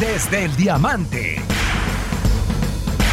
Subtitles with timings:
[0.00, 1.36] Desde el Diamante.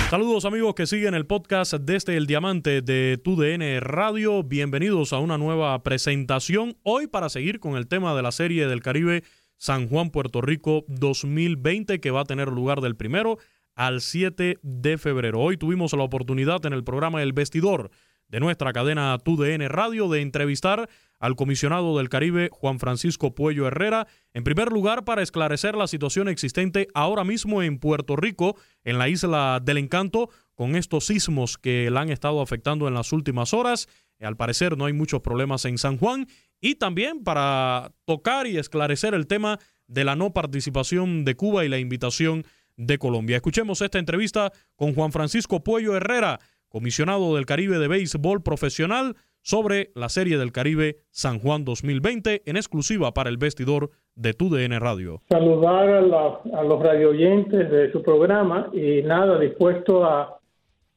[0.10, 4.42] Saludos amigos que siguen el podcast desde el diamante de TUDN Radio.
[4.42, 8.82] Bienvenidos a una nueva presentación hoy para seguir con el tema de la serie del
[8.82, 9.26] Caribe
[9.58, 13.38] San Juan Puerto Rico 2020 que va a tener lugar del primero
[13.76, 15.42] al 7 de febrero.
[15.42, 17.92] Hoy tuvimos la oportunidad en el programa El Vestidor
[18.28, 20.90] de nuestra cadena TUDN Radio de entrevistar
[21.20, 26.28] al comisionado del Caribe, Juan Francisco Puello Herrera, en primer lugar para esclarecer la situación
[26.28, 31.90] existente ahora mismo en Puerto Rico, en la isla del encanto, con estos sismos que
[31.90, 33.88] la han estado afectando en las últimas horas.
[34.20, 36.28] Al parecer no hay muchos problemas en San Juan.
[36.60, 41.70] Y también para tocar y esclarecer el tema de la no participación de Cuba y
[41.70, 42.44] la invitación
[42.76, 43.38] de Colombia.
[43.38, 49.16] Escuchemos esta entrevista con Juan Francisco Puello Herrera, comisionado del Caribe de béisbol profesional,
[49.48, 54.78] sobre la Serie del Caribe San Juan 2020 en exclusiva para el vestidor de TUDN
[54.78, 55.22] Radio.
[55.30, 60.38] Saludar a, la, a los radioyentes de su programa y nada, dispuesto a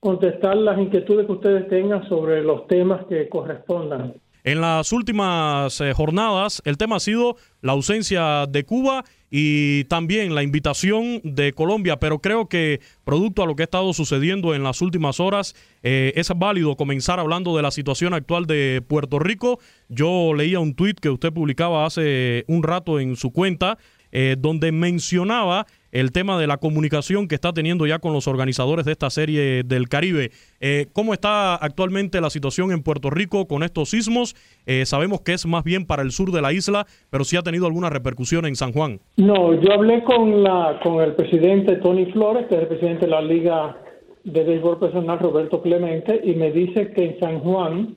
[0.01, 4.15] contestar las inquietudes que ustedes tengan sobre los temas que correspondan.
[4.43, 10.35] En las últimas eh, jornadas, el tema ha sido la ausencia de Cuba y también
[10.35, 14.65] la invitación de Colombia, pero creo que producto a lo que ha estado sucediendo en
[14.65, 19.61] las últimas horas, eh, es válido comenzar hablando de la situación actual de Puerto Rico.
[19.89, 23.79] Yo leía un tuit que usted publicaba hace un rato en su cuenta,
[24.13, 28.85] eh, donde mencionaba el tema de la comunicación que está teniendo ya con los organizadores
[28.85, 30.31] de esta serie del Caribe.
[30.61, 34.35] Eh, ¿Cómo está actualmente la situación en Puerto Rico con estos sismos?
[34.67, 37.43] Eh, sabemos que es más bien para el sur de la isla, pero sí ha
[37.43, 39.01] tenido alguna repercusión en San Juan.
[39.17, 43.13] No, yo hablé con, la, con el presidente Tony Flores, que es el presidente de
[43.13, 43.77] la Liga
[44.25, 47.97] de Béisbol Personal, Roberto Clemente, y me dice que en San Juan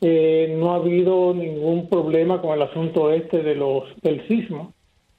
[0.00, 4.72] eh, no ha habido ningún problema con el asunto este de los, del sismo,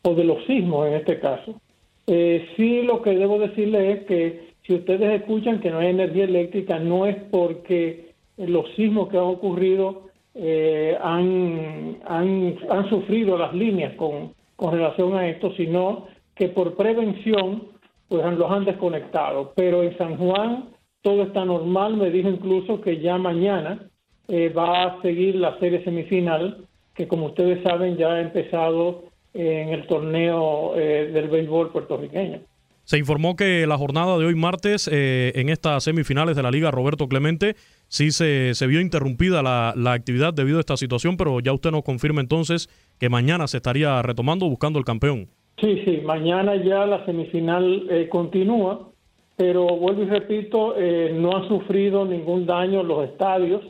[0.03, 1.59] o de los sismos en este caso.
[2.07, 6.23] Eh, sí, lo que debo decirle es que si ustedes escuchan que no hay energía
[6.23, 13.94] eléctrica, no es porque los sismos que han ocurrido eh, han, han, sufrido las líneas
[13.95, 17.63] con, con relación a esto, sino que por prevención
[18.07, 19.53] pues los han desconectado.
[19.56, 20.69] Pero en San Juan
[21.01, 23.89] todo está normal, me dijo incluso que ya mañana
[24.28, 29.69] eh, va a seguir la serie semifinal, que como ustedes saben ya ha empezado en
[29.69, 32.39] el torneo eh, del béisbol puertorriqueño.
[32.83, 36.71] Se informó que la jornada de hoy martes eh, en estas semifinales de la Liga
[36.71, 37.56] Roberto Clemente
[37.89, 41.71] sí se, se vio interrumpida la, la, actividad debido a esta situación, pero ya usted
[41.71, 45.27] nos confirma entonces que mañana se estaría retomando buscando el campeón.
[45.59, 48.89] Sí, sí, mañana ya la semifinal eh, continúa,
[49.35, 50.75] pero vuelvo y repito,
[51.13, 53.63] no han sufrido ningún daño los estadios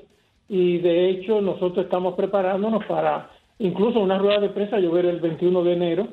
[0.48, 5.64] y de hecho nosotros estamos preparándonos para incluso una rueda de prensa llover el 21
[5.64, 6.08] de enero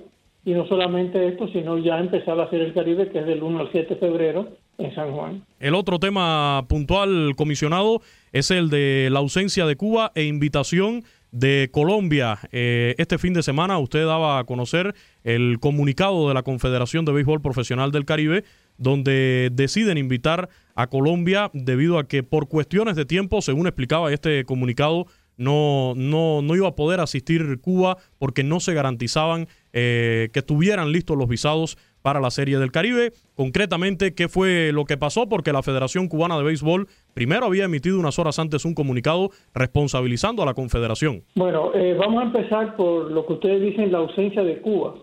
[0.44, 3.60] y no solamente esto, sino ya empezar a hacer el Caribe que es del 1
[3.60, 4.48] al 7 de febrero
[4.78, 5.42] en San Juan.
[5.58, 8.00] El otro tema puntual, comisionado,
[8.32, 11.04] es el de la ausencia de Cuba e invitación
[11.34, 12.38] de Colombia.
[12.52, 14.94] Eh, este fin de semana usted daba a conocer
[15.24, 18.44] el comunicado de la Confederación de Béisbol Profesional del Caribe,
[18.78, 24.44] donde deciden invitar a Colombia debido a que por cuestiones de tiempo, según explicaba este
[24.44, 30.40] comunicado, no, no, no iba a poder asistir Cuba porque no se garantizaban eh, que
[30.40, 33.12] estuvieran listos los visados para la Serie del Caribe.
[33.34, 35.26] Concretamente, ¿qué fue lo que pasó?
[35.26, 40.42] Porque la Federación Cubana de Béisbol primero había emitido unas horas antes un comunicado responsabilizando
[40.42, 41.22] a la Confederación.
[41.34, 44.96] Bueno, eh, vamos a empezar por lo que ustedes dicen, la ausencia de Cuba.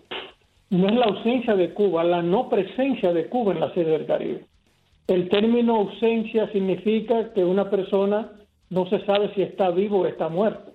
[0.70, 4.06] No es la ausencia de Cuba, la no presencia de Cuba en la Serie del
[4.06, 4.46] Caribe.
[5.08, 8.30] El término ausencia significa que una persona
[8.72, 10.72] no se sabe si está vivo o está muerto.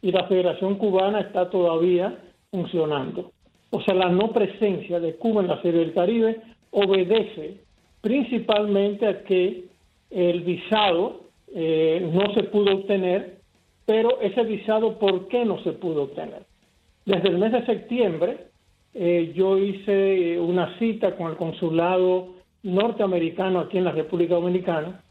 [0.00, 2.16] Y la Federación Cubana está todavía
[2.50, 3.32] funcionando.
[3.70, 6.40] O sea, la no presencia de Cuba en la Serie del Caribe
[6.70, 7.60] obedece
[8.00, 9.66] principalmente a que
[10.10, 11.24] el visado
[11.54, 13.38] eh, no se pudo obtener,
[13.84, 16.44] pero ese visado, ¿por qué no se pudo obtener?
[17.04, 18.46] Desde el mes de septiembre
[18.94, 22.28] eh, yo hice una cita con el consulado
[22.62, 25.02] norteamericano aquí en la República Dominicana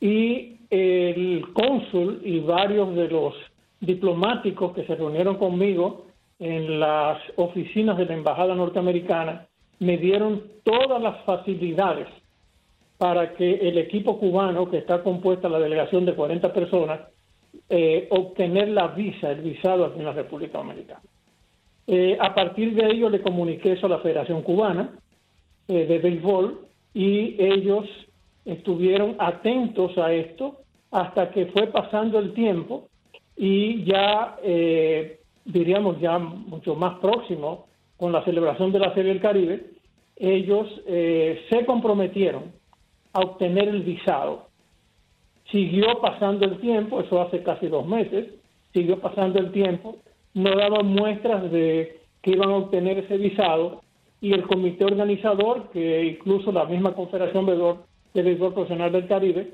[0.00, 3.34] y el cónsul y varios de los
[3.80, 6.06] diplomáticos que se reunieron conmigo
[6.38, 9.46] en las oficinas de la Embajada norteamericana
[9.78, 12.08] me dieron todas las facilidades
[12.98, 17.00] para que el equipo cubano, que está compuesta la delegación de 40 personas,
[17.68, 21.02] eh, obtener la visa, el visado aquí en la República Dominicana.
[21.86, 24.90] Eh, a partir de ello le comuniqué eso a la Federación Cubana
[25.68, 27.86] eh, de Béisbol y ellos
[28.46, 30.56] estuvieron atentos a esto
[30.90, 32.88] hasta que fue pasando el tiempo
[33.36, 34.36] y ya
[35.44, 37.66] diríamos ya mucho más próximo
[37.96, 39.70] con la celebración de la Serie del Caribe,
[40.16, 42.52] ellos eh, se comprometieron
[43.12, 44.48] a obtener el visado.
[45.50, 48.26] Siguió pasando el tiempo, eso hace casi dos meses,
[48.72, 49.96] siguió pasando el tiempo,
[50.34, 53.82] no daban muestras de que iban a obtener ese visado
[54.20, 57.46] y el comité organizador, que incluso la misma Confederación
[58.16, 59.52] de Béisbol Profesional del Caribe,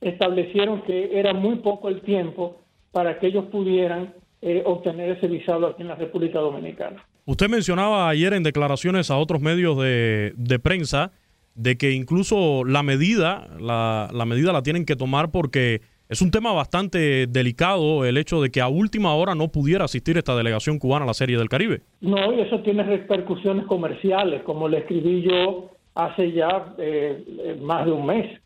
[0.00, 2.60] establecieron que era muy poco el tiempo
[2.92, 7.04] para que ellos pudieran eh, obtener ese visado aquí en la República Dominicana.
[7.26, 11.10] Usted mencionaba ayer en declaraciones a otros medios de, prensa
[11.54, 16.30] de que incluso la medida, la, la, medida la tienen que tomar porque es un
[16.30, 20.78] tema bastante delicado el hecho de que a última hora no pudiera asistir esta delegación
[20.78, 21.80] cubana a la Serie del Caribe.
[22.02, 27.92] No, y eso tiene repercusiones comerciales, como le escribí yo hace ya eh, más de
[27.92, 28.40] un mes.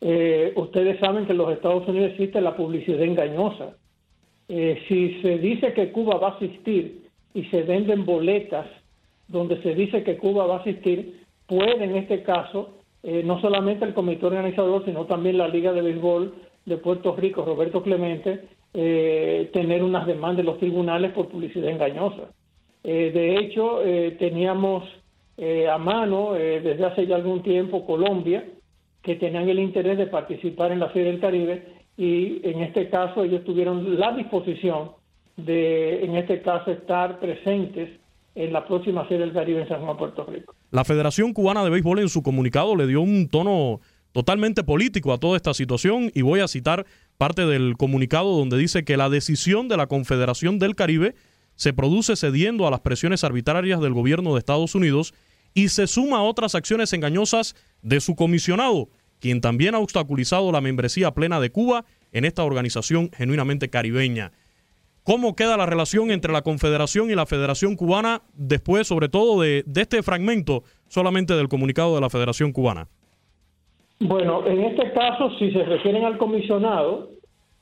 [0.00, 3.74] Eh, ustedes saben que en los Estados Unidos existe la publicidad engañosa.
[4.52, 7.04] Eh, si se dice que Cuba va a asistir
[7.34, 8.66] y se venden boletas
[9.28, 12.70] donde se dice que Cuba va a asistir, puede en este caso
[13.04, 16.34] eh, no solamente el comité organizador, sino también la Liga de Béisbol
[16.66, 18.40] de Puerto Rico, Roberto Clemente,
[18.74, 22.32] eh, tener unas demandas en los tribunales por publicidad engañosa.
[22.82, 23.80] de hecho,
[24.18, 24.82] teníamos
[25.70, 28.44] a mano desde hace ya algún tiempo Colombia,
[29.02, 31.64] que tenían el interés de participar en la Feria del Caribe
[31.96, 34.92] y en este caso ellos tuvieron la disposición
[35.36, 37.90] de, en este caso, estar presentes
[38.34, 40.54] en la próxima Serie del Caribe en San Juan, Puerto Rico.
[40.70, 43.80] La Federación Cubana de Béisbol en su comunicado le dio un tono
[44.12, 48.84] totalmente político a toda esta situación y voy a citar parte del comunicado donde dice
[48.84, 51.14] que la decisión de la Confederación del Caribe
[51.54, 55.14] se produce cediendo a las presiones arbitrarias del gobierno de Estados Unidos
[55.54, 58.88] y se suma a otras acciones engañosas de su comisionado,
[59.20, 64.32] quien también ha obstaculizado la membresía plena de Cuba en esta organización genuinamente caribeña.
[65.02, 69.64] ¿Cómo queda la relación entre la Confederación y la Federación Cubana después, sobre todo, de,
[69.74, 72.86] este fragmento solamente del comunicado de la Federación Cubana?
[74.00, 77.10] Bueno, en este caso, si se refieren al comisionado,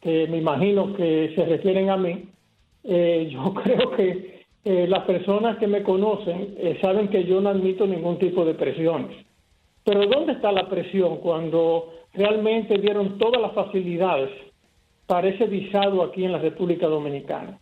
[0.00, 2.24] que me imagino que se refieren a mí,
[2.84, 4.37] eh, yo creo que
[4.70, 8.52] eh, las personas que me conocen eh, saben que yo no admito ningún tipo de
[8.52, 9.16] presiones.
[9.82, 14.28] Pero ¿dónde está la presión cuando realmente dieron todas las facilidades
[15.06, 17.58] para ese visado aquí en la República Dominicana?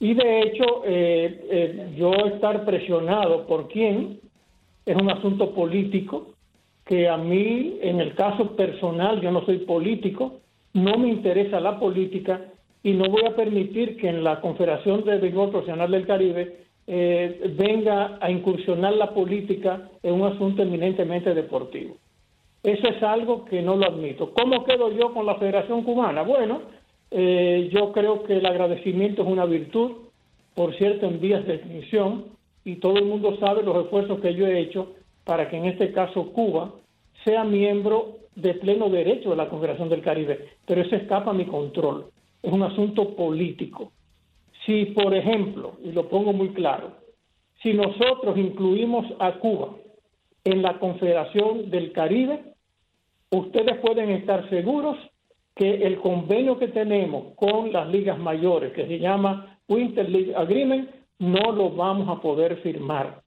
[0.00, 4.18] Y de hecho, eh, eh, yo estar presionado por quién
[4.86, 6.28] es un asunto político
[6.86, 10.40] que a mí, en el caso personal, yo no soy político,
[10.72, 12.40] no me interesa la política
[12.82, 17.54] y no voy a permitir que en la Confederación de Béisbol Profesional del Caribe eh,
[17.56, 21.96] venga a incursionar la política en un asunto eminentemente deportivo.
[22.62, 24.32] Eso es algo que no lo admito.
[24.32, 26.22] ¿Cómo quedo yo con la Federación Cubana?
[26.22, 26.62] Bueno,
[27.10, 29.92] eh, yo creo que el agradecimiento es una virtud,
[30.54, 32.26] por cierto, en vías de definición,
[32.64, 34.92] y todo el mundo sabe los esfuerzos que yo he hecho
[35.24, 36.72] para que en este caso Cuba
[37.24, 41.44] sea miembro de pleno derecho de la Confederación del Caribe, pero eso escapa a mi
[41.46, 42.06] control.
[42.42, 43.92] Es un asunto político.
[44.66, 46.92] Si, por ejemplo, y lo pongo muy claro,
[47.62, 49.76] si nosotros incluimos a Cuba
[50.44, 52.54] en la Confederación del Caribe,
[53.30, 54.96] ustedes pueden estar seguros
[55.54, 60.90] que el convenio que tenemos con las ligas mayores, que se llama Winter League Agreement,
[61.18, 63.22] no lo vamos a poder firmar.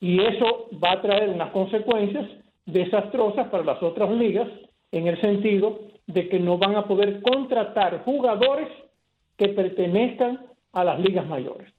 [0.00, 2.28] Y eso va a traer unas consecuencias
[2.66, 4.48] desastrosas para las otras ligas,
[4.92, 5.80] en el sentido
[6.12, 8.68] de que no van a poder contratar jugadores
[9.36, 10.40] que pertenezcan
[10.72, 11.72] a las ligas mayores.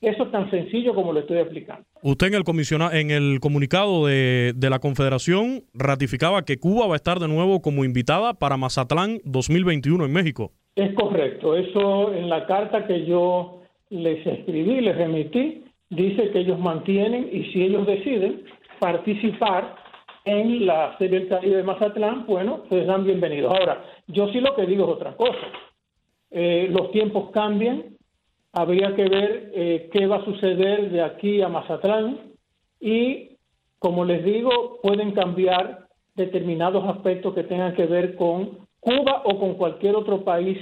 [0.00, 1.84] Eso es tan sencillo como lo estoy explicando.
[2.02, 6.96] Usted en el, en el comunicado de, de, la Confederación ratificaba que Cuba va a
[6.96, 10.52] estar de nuevo como invitada para Mazatlán 2021 en México.
[10.76, 11.56] Es correcto.
[11.56, 17.44] Eso en la carta que yo les escribí, les remití, dice que ellos mantienen y
[17.52, 18.44] si ellos deciden
[18.78, 19.74] participar
[20.28, 23.52] en la Serie del Caribe de Mazatlán, bueno, pues dan bienvenidos.
[23.52, 25.46] Ahora, yo sí lo que digo es otra cosa.
[26.30, 27.96] Eh, los tiempos cambian,
[28.52, 32.18] habría que ver eh, qué va a suceder de aquí a Mazatlán
[32.78, 33.36] y,
[33.78, 39.54] como les digo, pueden cambiar determinados aspectos que tengan que ver con Cuba o con
[39.54, 40.58] cualquier otro país,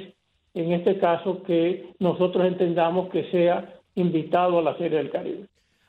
[0.55, 5.47] en este caso que nosotros entendamos que sea invitado a la Serie del Caribe.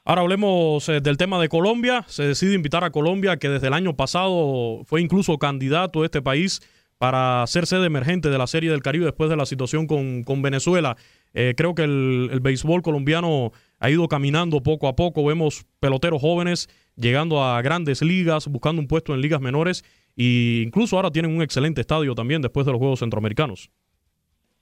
[0.10, 2.06] Ahora hablemos eh, del tema de Colombia.
[2.08, 6.22] Se decide invitar a Colombia, que desde el año pasado fue incluso candidato a este
[6.22, 6.62] país
[6.98, 10.42] para ser sede emergente de la Serie del Caribe después de la situación con, con
[10.42, 10.96] Venezuela.
[11.34, 15.26] Eh, creo que el, el, béisbol colombiano ha ido caminando poco a poco.
[15.26, 19.84] Vemos peloteros jóvenes llegando a grandes ligas, buscando un puesto en ligas menores
[20.16, 23.70] e incluso ahora tienen un excelente estadio también después de los Juegos Centroamericanos.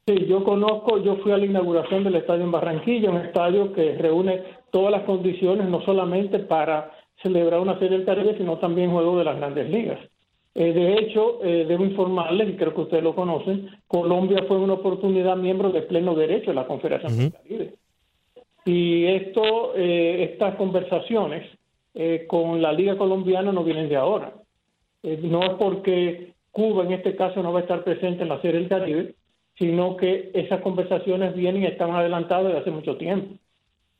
[0.07, 3.97] Sí, yo conozco, yo fui a la inauguración del estadio en Barranquilla, un estadio que
[3.97, 4.43] reúne
[4.75, 6.91] todas las condiciones, no solamente para
[7.23, 9.97] celebrar una serie del Caribe, sino también juego de las grandes ligas.
[10.53, 14.73] Eh, de hecho, eh, debo informarles, y creo que ustedes lo conocen, Colombia fue una
[14.73, 17.73] oportunidad miembro de pleno derecho de la Confederación del Caribe.
[18.65, 21.49] Y esto, eh, estas conversaciones
[22.27, 24.33] con la Liga Colombiana no vienen de ahora.
[25.03, 28.59] no es porque Cuba en este caso no va a estar presente en la Serie
[28.59, 29.15] del Caribe,
[29.57, 33.35] sino que esas conversaciones vienen y están adelantadas desde hace mucho tiempo.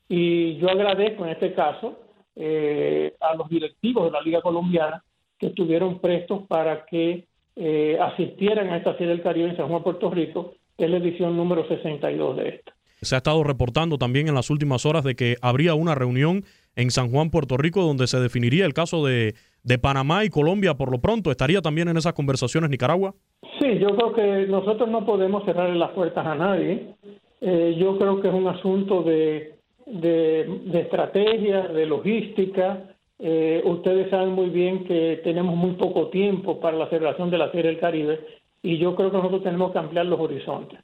[0.07, 1.99] Y yo agradezco en este caso
[2.37, 5.03] a los directivos de la Liga Colombiana
[5.39, 9.83] que estuvieron prestos para que eh, asistieran a esta Serie del Caribe en San Juan,
[9.83, 12.73] Puerto Rico, es la edición número 62 de esta.
[13.01, 16.43] Se ha estado reportando también en las últimas horas de que habría una reunión
[16.75, 20.73] en San Juan, Puerto Rico, donde se definiría el caso de, de Panamá y Colombia
[20.73, 21.31] por lo pronto.
[21.31, 23.13] ¿Estaría también en esas conversaciones Nicaragua?
[23.59, 26.95] Sí, yo creo que nosotros no podemos cerrar las puertas a nadie.
[27.41, 29.54] Eh, yo creo que es un asunto de,
[29.85, 36.59] de, de estrategia, de logística, eh, ustedes saben muy bien que tenemos muy poco tiempo
[36.59, 38.19] para la celebración de la Serie del Caribe
[38.61, 40.79] y yo creo que nosotros tenemos que ampliar los horizontes.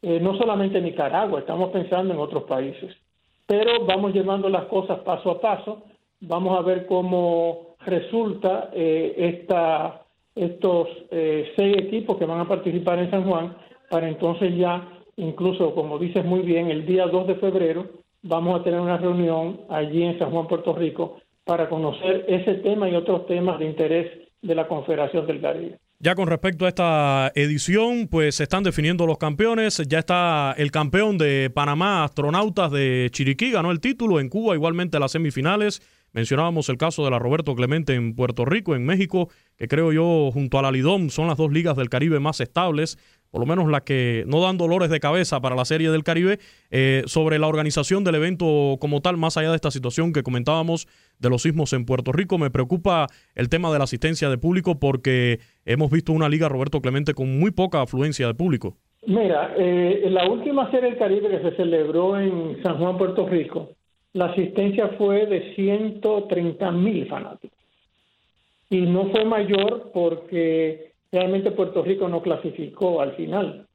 [0.00, 2.94] Eh, no solamente en Nicaragua, estamos pensando en otros países,
[3.46, 5.84] pero vamos llevando las cosas paso a paso.
[6.20, 10.02] Vamos a ver cómo resulta eh, esta,
[10.36, 13.56] estos seis equipos que van a participar en San Juan
[13.90, 18.64] para entonces ya, incluso como dices muy bien, el día 2 de febrero vamos a
[18.64, 23.26] tener una reunión allí en San Juan, Puerto Rico, para conocer ese tema y otros
[23.26, 24.10] temas de interés
[24.40, 25.78] de la Confederación del Caribe.
[25.98, 29.80] Ya con respecto a esta edición, pues se están definiendo los campeones.
[29.86, 34.18] Ya está el campeón de Panamá, Astronautas de Chiriquí, ganó el título.
[34.18, 35.80] En Cuba, igualmente las semifinales.
[36.12, 40.30] Mencionábamos el caso de la Roberto Clemente en Puerto Rico, en México, que creo yo,
[40.32, 42.98] junto a la Lidom, son las dos ligas del Caribe más estables
[43.32, 46.38] por lo menos las que no dan dolores de cabeza para la Serie del Caribe,
[46.70, 50.86] eh, sobre la organización del evento como tal, más allá de esta situación que comentábamos
[51.18, 52.36] de los sismos en Puerto Rico.
[52.36, 56.82] Me preocupa el tema de la asistencia de público porque hemos visto una liga, Roberto
[56.82, 58.76] Clemente, con muy poca afluencia de público.
[59.06, 63.70] Mira, eh, la última Serie del Caribe que se celebró en San Juan, Puerto Rico,
[64.14, 67.58] la asistencia fue de 130 mil fanáticos.
[68.68, 73.66] Y no fue mayor porque realmente Puerto Rico no clasificó al final.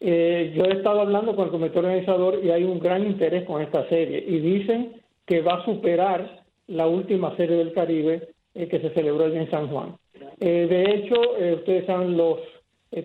[0.00, 3.62] Eh, yo he estado hablando con el comité organizador y hay un gran interés con
[3.62, 8.80] esta serie y dicen que va a superar la última serie del Caribe eh, que
[8.80, 9.96] se celebró allí en San Juan.
[10.40, 11.14] Eh, de hecho,
[11.58, 12.38] ustedes saben los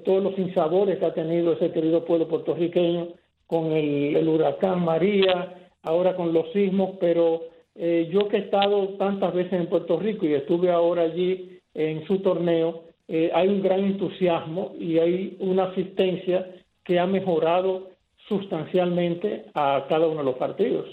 [0.06, 3.08] todos los sinsabores que ha tenido ese querido pueblo puertorriqueño
[3.48, 7.44] con el, el huracán María, ahora con los sismos, pero
[7.76, 12.20] yo que he estado tantas veces en Puerto Rico y estuve ahora allí en su
[12.20, 16.46] torneo, eh, hay un gran entusiasmo y hay una asistencia
[16.84, 17.90] que ha mejorado
[18.28, 20.86] sustancialmente a cada uno de los partidos.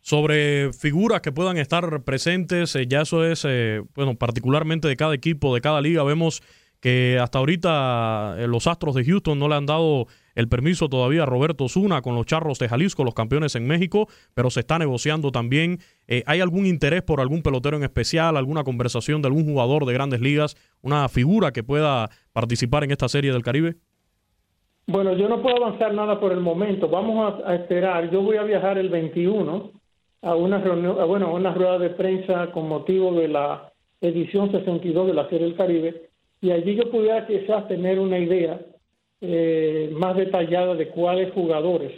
[0.00, 5.14] Sobre figuras que puedan estar presentes, eh, ya eso es, eh, bueno, particularmente de cada
[5.14, 6.42] equipo, de cada liga, vemos
[6.80, 10.06] que hasta ahorita los Astros de Houston no le han dado
[10.36, 14.06] el permiso todavía a Roberto Zuna con los Charros de Jalisco, los campeones en México,
[14.34, 15.78] pero se está negociando también.
[16.06, 19.94] Eh, ¿Hay algún interés por algún pelotero en especial, alguna conversación de algún jugador de
[19.94, 23.74] grandes ligas, una figura que pueda participar en esta serie del Caribe?
[24.86, 26.88] Bueno, yo no puedo avanzar nada por el momento.
[26.88, 28.08] Vamos a, esperar.
[28.10, 29.72] Yo voy a viajar el 21
[30.22, 35.08] a una reunión, bueno, a una rueda de prensa con motivo de la edición 62
[35.08, 38.60] de la Serie del Caribe y allí yo pudiera quizás tener una idea
[39.28, 41.92] eh, más detallada de cuáles jugadores,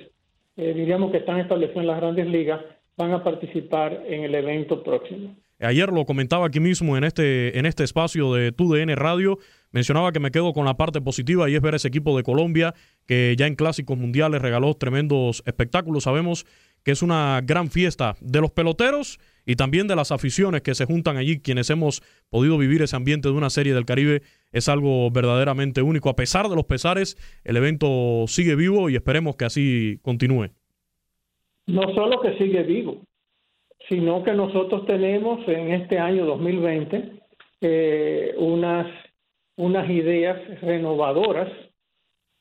[0.56, 2.60] eh, diríamos que están establecidos en las grandes ligas,
[2.96, 5.36] van a participar en el evento próximo.
[5.60, 9.38] Ayer lo comentaba aquí mismo en este, en este espacio de TUDN Radio.
[9.72, 12.74] Mencionaba que me quedo con la parte positiva y es ver ese equipo de Colombia
[13.06, 16.04] que ya en clásicos mundiales regaló tremendos espectáculos.
[16.04, 16.46] Sabemos
[16.84, 20.84] que es una gran fiesta de los peloteros y también de las aficiones que se
[20.84, 24.20] juntan allí, quienes hemos podido vivir ese ambiente de una serie del Caribe.
[24.52, 26.10] Es algo verdaderamente único.
[26.10, 30.48] A pesar de los pesares, el evento sigue vivo y esperemos que así continúe.
[31.66, 33.02] No solo que sigue vivo,
[33.88, 37.12] sino que nosotros tenemos en este año 2020
[37.60, 38.86] eh, unas,
[39.56, 41.48] unas ideas renovadoras,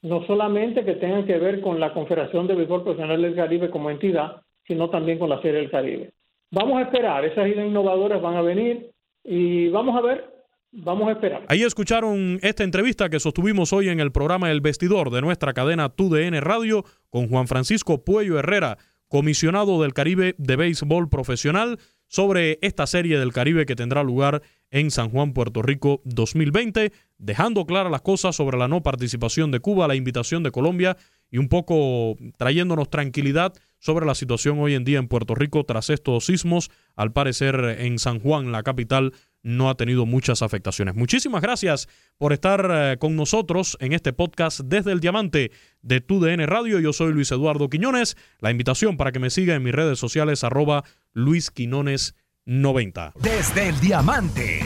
[0.02, 3.90] no solamente que tengan que ver con la Confederación de Béisbol Profesional del Caribe como
[3.90, 6.12] entidad, sino también con la Serie del Caribe.
[6.52, 8.92] Vamos a esperar, esas ideas innovadoras van a venir
[9.24, 10.26] y vamos a ver,
[10.72, 11.44] vamos a esperar.
[11.50, 15.90] Ahí escucharon esta entrevista que sostuvimos hoy en el programa El Vestidor de nuestra cadena
[15.90, 18.78] TUDN Radio con Juan Francisco Puello Herrera
[19.10, 24.92] comisionado del Caribe de béisbol profesional, sobre esta serie del Caribe que tendrá lugar en
[24.92, 29.88] San Juan, Puerto Rico 2020, dejando claras las cosas sobre la no participación de Cuba,
[29.88, 30.98] la invitación de Colombia
[31.30, 35.90] y un poco trayéndonos tranquilidad sobre la situación hoy en día en Puerto Rico tras
[35.90, 39.14] estos sismos, al parecer en San Juan, la capital,
[39.48, 40.96] no ha tenido muchas afectaciones.
[40.96, 41.88] Muchísimas gracias
[42.18, 45.52] por estar eh, con nosotros en este podcast desde el Diamante
[45.82, 46.80] de TUDN Radio.
[46.80, 48.18] Yo soy Luis Eduardo Quiñones.
[48.40, 52.14] La invitación para que me siga en mis redes sociales arroba Luis Quinones
[52.46, 53.14] 90.
[53.22, 54.66] Desde el Diamante.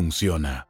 [0.00, 0.69] funciona.